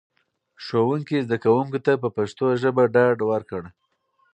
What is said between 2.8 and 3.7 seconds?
ډاډ ورکړ.